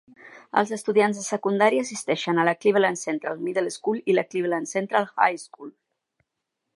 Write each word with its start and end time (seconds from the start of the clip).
Els 0.59 0.69
estudiants 0.77 1.17
de 1.19 1.25
secundària 1.25 1.83
assisteixen 1.87 2.41
a 2.41 2.45
la 2.49 2.55
Cleveland 2.63 3.01
Central 3.03 3.45
Middle 3.49 3.75
School 3.77 4.01
i 4.15 4.19
la 4.19 4.27
Cleveland 4.31 4.71
Central 4.75 5.09
High 5.27 5.41
School. 5.45 5.71